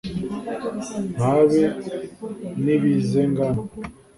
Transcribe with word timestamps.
ntabe 1.15 1.63
nibize 2.63 3.21
ngarame 3.31 3.63